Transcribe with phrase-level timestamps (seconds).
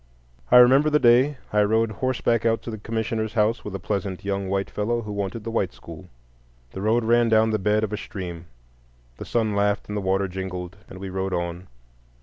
[0.49, 4.25] I remember the day I rode horseback out to the commissioner's house with a pleasant
[4.25, 6.09] young white fellow who wanted the white school.
[6.71, 8.47] The road ran down the bed of a stream;
[9.17, 11.67] the sun laughed and the water jingled, and we rode on.